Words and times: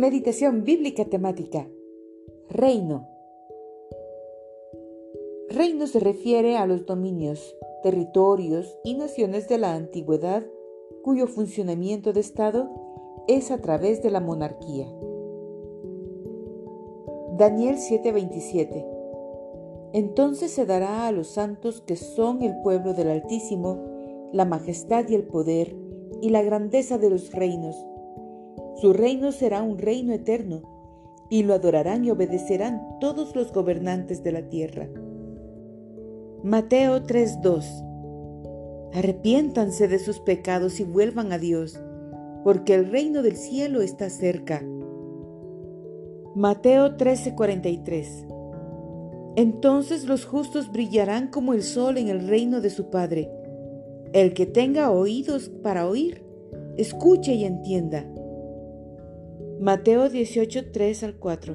Meditación 0.00 0.64
bíblica 0.64 1.04
temática. 1.04 1.68
Reino. 2.48 3.06
Reino 5.50 5.86
se 5.86 6.00
refiere 6.00 6.56
a 6.56 6.64
los 6.64 6.86
dominios, 6.86 7.54
territorios 7.82 8.78
y 8.82 8.94
naciones 8.94 9.46
de 9.46 9.58
la 9.58 9.74
antigüedad 9.74 10.42
cuyo 11.02 11.26
funcionamiento 11.26 12.14
de 12.14 12.20
Estado 12.20 12.70
es 13.28 13.50
a 13.50 13.60
través 13.60 14.02
de 14.02 14.10
la 14.10 14.20
monarquía. 14.20 14.86
Daniel 17.36 17.76
7:27 17.76 18.86
Entonces 19.92 20.50
se 20.50 20.64
dará 20.64 21.08
a 21.08 21.12
los 21.12 21.26
santos 21.28 21.82
que 21.82 21.96
son 21.96 22.40
el 22.40 22.58
pueblo 22.62 22.94
del 22.94 23.10
Altísimo 23.10 23.84
la 24.32 24.46
majestad 24.46 25.06
y 25.10 25.14
el 25.14 25.24
poder 25.24 25.76
y 26.22 26.30
la 26.30 26.40
grandeza 26.40 26.96
de 26.96 27.10
los 27.10 27.32
reinos. 27.32 27.76
Su 28.80 28.94
reino 28.94 29.30
será 29.30 29.62
un 29.62 29.76
reino 29.76 30.14
eterno 30.14 30.62
y 31.28 31.42
lo 31.42 31.52
adorarán 31.52 32.02
y 32.04 32.10
obedecerán 32.10 32.80
todos 32.98 33.36
los 33.36 33.52
gobernantes 33.52 34.22
de 34.22 34.32
la 34.32 34.48
tierra. 34.48 34.88
Mateo 36.42 37.02
3:2 37.02 37.84
Arrepiéntanse 38.94 39.86
de 39.86 39.98
sus 39.98 40.20
pecados 40.20 40.80
y 40.80 40.84
vuelvan 40.84 41.30
a 41.30 41.38
Dios, 41.38 41.78
porque 42.42 42.74
el 42.74 42.90
reino 42.90 43.22
del 43.22 43.36
cielo 43.36 43.82
está 43.82 44.08
cerca. 44.08 44.64
Mateo 46.34 46.96
13:43 46.96 48.26
Entonces 49.36 50.06
los 50.06 50.24
justos 50.24 50.72
brillarán 50.72 51.28
como 51.28 51.52
el 51.52 51.62
sol 51.62 51.98
en 51.98 52.08
el 52.08 52.26
reino 52.26 52.62
de 52.62 52.70
su 52.70 52.88
Padre. 52.88 53.30
El 54.14 54.32
que 54.32 54.46
tenga 54.46 54.90
oídos 54.90 55.50
para 55.62 55.86
oír, 55.86 56.24
escuche 56.78 57.34
y 57.34 57.44
entienda. 57.44 58.10
Mateo 59.60 60.08
18:3 60.08 61.02
al 61.02 61.16
4 61.16 61.54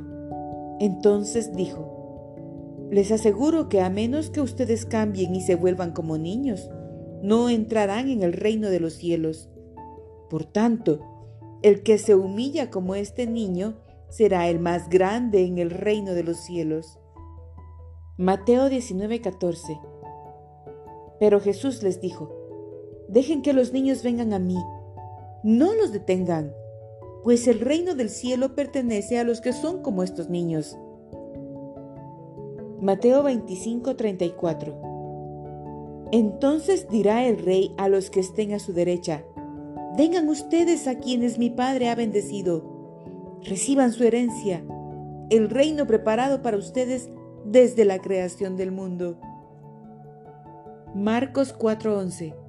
Entonces 0.79 1.55
dijo, 1.55 2.87
les 2.91 3.11
aseguro 3.11 3.67
que 3.67 3.81
a 3.81 3.89
menos 3.89 4.29
que 4.29 4.41
ustedes 4.41 4.85
cambien 4.85 5.33
y 5.33 5.41
se 5.41 5.55
vuelvan 5.55 5.91
como 5.91 6.19
niños, 6.19 6.69
no 7.23 7.49
entrarán 7.49 8.09
en 8.09 8.21
el 8.21 8.33
reino 8.33 8.69
de 8.69 8.79
los 8.79 8.93
cielos. 8.93 9.49
Por 10.29 10.45
tanto, 10.45 10.99
el 11.63 11.81
que 11.81 11.97
se 11.97 12.13
humilla 12.13 12.69
como 12.69 12.93
este 12.93 13.25
niño 13.25 13.79
será 14.09 14.49
el 14.49 14.59
más 14.59 14.87
grande 14.87 15.43
en 15.43 15.57
el 15.57 15.71
reino 15.71 16.13
de 16.13 16.21
los 16.21 16.37
cielos. 16.37 16.99
Mateo 18.17 18.69
19:14 18.69 19.81
Pero 21.19 21.39
Jesús 21.39 21.81
les 21.81 22.01
dijo, 22.01 22.29
Dejen 23.09 23.41
que 23.41 23.53
los 23.53 23.73
niños 23.73 24.03
vengan 24.03 24.31
a 24.31 24.37
mí, 24.37 24.59
no 25.43 25.73
los 25.73 25.91
detengan, 25.91 26.53
pues 27.25 27.45
el 27.47 27.59
reino 27.59 27.95
del 27.95 28.09
cielo 28.11 28.53
pertenece 28.53 29.17
a 29.17 29.23
los 29.23 29.41
que 29.41 29.51
son 29.51 29.81
como 29.81 30.03
estos 30.03 30.29
niños. 30.29 30.77
Mateo 32.79 33.23
25:34 33.23 36.09
Entonces 36.11 36.87
dirá 36.87 37.25
el 37.25 37.39
rey 37.39 37.73
a 37.79 37.89
los 37.89 38.11
que 38.11 38.19
estén 38.19 38.53
a 38.53 38.59
su 38.59 38.73
derecha, 38.73 39.23
vengan 39.97 40.29
ustedes 40.29 40.87
a 40.87 40.99
quienes 40.99 41.39
mi 41.39 41.49
Padre 41.49 41.89
ha 41.89 41.95
bendecido, 41.95 42.63
reciban 43.41 43.91
su 43.91 44.03
herencia, 44.03 44.63
el 45.31 45.49
reino 45.49 45.87
preparado 45.87 46.43
para 46.43 46.57
ustedes 46.57 47.09
desde 47.43 47.85
la 47.85 47.97
creación 47.97 48.55
del 48.55 48.71
mundo. 48.71 49.19
Marcos 50.93 51.57
4:11 51.57 52.44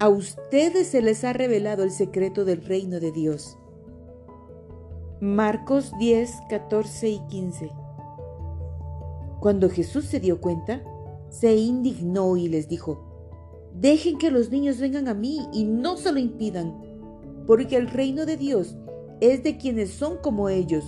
A 0.00 0.08
ustedes 0.08 0.88
se 0.88 1.02
les 1.02 1.24
ha 1.24 1.32
revelado 1.32 1.82
el 1.82 1.90
secreto 1.90 2.44
del 2.44 2.64
reino 2.64 3.00
de 3.00 3.12
Dios. 3.12 3.58
Marcos 5.20 5.92
10, 5.98 6.30
14 6.48 7.08
y 7.08 7.20
15 7.28 7.70
cuando 9.40 9.70
Jesús 9.70 10.04
se 10.06 10.18
dio 10.18 10.40
cuenta, 10.40 10.82
se 11.30 11.54
indignó 11.54 12.36
y 12.36 12.48
les 12.48 12.68
dijo, 12.68 13.04
Dejen 13.74 14.18
que 14.18 14.30
los 14.30 14.50
niños 14.50 14.80
vengan 14.80 15.06
a 15.06 15.14
mí 15.14 15.46
y 15.52 15.64
no 15.64 15.96
se 15.96 16.10
lo 16.10 16.18
impidan, 16.18 16.74
porque 17.46 17.76
el 17.76 17.88
reino 17.88 18.26
de 18.26 18.36
Dios 18.36 18.76
es 19.20 19.44
de 19.44 19.56
quienes 19.56 19.90
son 19.90 20.16
como 20.18 20.48
ellos. 20.48 20.84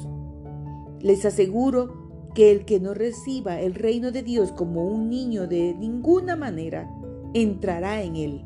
Les 1.01 1.25
aseguro 1.25 2.31
que 2.35 2.51
el 2.51 2.65
que 2.65 2.81
no 2.81 2.95
reciba 2.95 3.61
el 3.61 3.75
reino 3.75 4.11
de 4.11 4.23
Dios 4.23 4.51
como 4.53 4.85
un 4.85 5.09
niño 5.09 5.47
de 5.47 5.75
ninguna 5.75 6.35
manera, 6.35 6.91
entrará 7.35 8.03
en 8.03 8.17
él. 8.17 8.45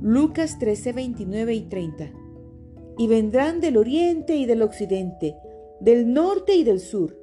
Lucas 0.00 0.58
13, 0.58 0.92
29 0.92 1.54
y 1.54 1.62
30. 1.62 2.12
Y 2.98 3.06
vendrán 3.06 3.60
del 3.60 3.76
oriente 3.76 4.36
y 4.36 4.46
del 4.46 4.62
occidente, 4.62 5.36
del 5.80 6.12
norte 6.12 6.54
y 6.54 6.64
del 6.64 6.80
sur 6.80 7.18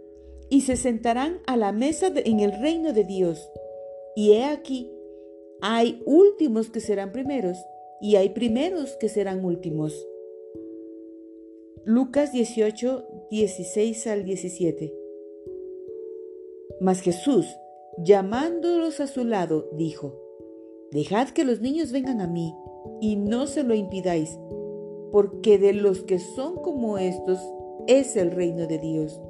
y 0.49 0.61
se 0.61 0.77
sentarán 0.77 1.41
a 1.47 1.57
la 1.57 1.71
mesa 1.71 2.11
en 2.15 2.39
el 2.39 2.51
reino 2.61 2.93
de 2.93 3.03
Dios. 3.03 3.49
Y 4.15 4.33
he 4.33 4.45
aquí, 4.45 4.91
hay 5.61 6.01
últimos 6.05 6.69
que 6.69 6.79
serán 6.79 7.11
primeros 7.11 7.57
y 8.01 8.15
hay 8.15 8.29
primeros 8.29 8.95
que 8.97 9.09
serán 9.09 9.43
últimos. 9.43 10.07
Lucas 11.83 12.31
18, 12.31 13.27
16 13.29 14.07
al 14.07 14.23
17. 14.23 14.93
Mas 16.81 17.01
Jesús, 17.01 17.47
llamándolos 17.97 18.99
a 18.99 19.07
su 19.07 19.23
lado, 19.23 19.69
dijo, 19.73 20.24
Dejad 20.95 21.28
que 21.28 21.44
los 21.44 21.59
niños 21.59 21.91
vengan 21.91 22.22
a 22.22 22.28
mí, 22.28 22.56
y 23.01 23.17
no 23.17 23.47
se 23.47 23.63
lo 23.63 23.75
impidáis, 23.75 24.39
porque 25.11 25.57
de 25.57 25.73
los 25.73 26.03
que 26.03 26.19
son 26.19 26.56
como 26.56 26.97
estos 26.97 27.38
es 27.85 28.16
el 28.16 28.31
reino 28.31 28.66
de 28.66 28.79
Dios. 28.79 29.22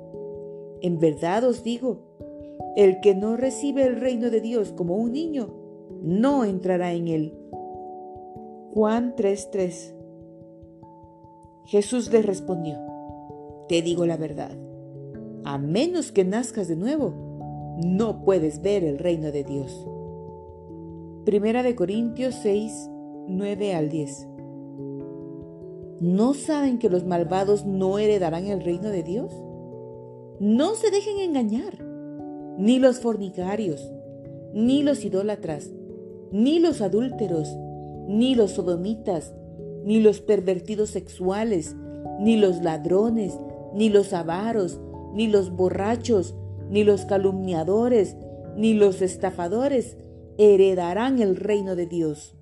En 0.81 0.99
verdad 0.99 1.43
os 1.43 1.63
digo, 1.63 2.03
el 2.75 2.99
que 3.01 3.15
no 3.15 3.35
recibe 3.35 3.81
el 3.81 3.99
reino 3.99 4.29
de 4.29 4.41
Dios 4.41 4.73
como 4.73 4.95
un 4.95 5.13
niño, 5.13 5.55
no 6.03 6.45
entrará 6.45 6.93
en 6.93 7.07
él. 7.07 7.33
Juan 8.75 9.15
3:3 9.15 9.95
Jesús 11.65 12.13
le 12.13 12.21
respondió, 12.21 12.77
Te 13.67 13.81
digo 13.81 14.05
la 14.05 14.17
verdad, 14.17 14.51
a 15.43 15.57
menos 15.57 16.11
que 16.11 16.25
nazcas 16.25 16.67
de 16.67 16.75
nuevo, 16.75 17.11
no 17.83 18.23
puedes 18.23 18.61
ver 18.61 18.83
el 18.83 18.99
reino 18.99 19.31
de 19.31 19.43
Dios. 19.43 19.87
Primera 21.25 21.63
de 21.63 21.73
Corintios 21.73 22.35
6, 22.43 22.71
9 23.29 23.73
al 23.73 23.89
10. 23.89 24.27
¿No 25.99 26.35
saben 26.35 26.77
que 26.77 26.87
los 26.87 27.03
malvados 27.03 27.65
no 27.65 27.97
heredarán 27.97 28.45
el 28.45 28.63
reino 28.63 28.89
de 28.89 29.01
Dios? 29.01 29.33
No 30.39 30.75
se 30.75 30.91
dejen 30.91 31.17
engañar, 31.17 31.83
ni 32.59 32.77
los 32.77 32.99
fornicarios, 32.99 33.91
ni 34.53 34.83
los 34.83 35.03
idólatras, 35.03 35.71
ni 36.31 36.59
los 36.59 36.81
adúlteros, 36.81 37.49
ni 38.07 38.35
los 38.35 38.51
sodomitas, 38.51 39.33
ni 39.83 39.99
los 40.01 40.21
pervertidos 40.21 40.91
sexuales, 40.91 41.75
ni 42.19 42.37
los 42.37 42.61
ladrones, 42.61 43.39
ni 43.73 43.89
los 43.89 44.13
avaros, 44.13 44.79
ni 45.15 45.25
los 45.27 45.49
borrachos, 45.49 46.35
ni 46.69 46.83
los 46.83 47.05
calumniadores, 47.05 48.15
ni 48.55 48.75
los 48.75 49.01
estafadores 49.01 49.97
heredarán 50.37 51.19
el 51.21 51.35
reino 51.35 51.75
de 51.75 51.85
Dios. 51.85 52.35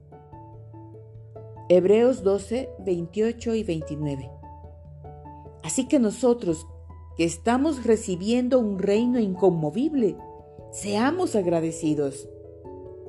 Hebreos 1.69 2.23
12, 2.23 2.69
28 2.79 3.55
y 3.55 3.63
29. 3.63 4.31
Así 5.63 5.87
que 5.87 5.99
nosotros 5.99 6.67
que 7.15 7.25
estamos 7.25 7.83
recibiendo 7.83 8.59
un 8.59 8.79
reino 8.79 9.19
inconmovible. 9.19 10.17
Seamos 10.71 11.35
agradecidos. 11.35 12.27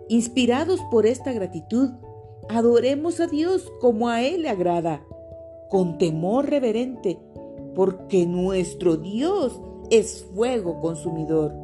Inspirados 0.09 0.81
por 0.91 1.07
esta 1.07 1.33
gratitud, 1.33 1.91
adoremos 2.49 3.21
a 3.21 3.27
Dios 3.27 3.73
como 3.81 4.09
a 4.09 4.23
Él 4.23 4.43
le 4.43 4.51
agrada, 4.51 5.03
con 5.71 5.97
temor 5.97 6.51
reverente, 6.51 7.19
porque 7.75 8.27
nuestro 8.27 8.99
Dios 8.99 9.61
es 9.91 10.27
fuego 10.35 10.81
consumidor. 10.81 11.64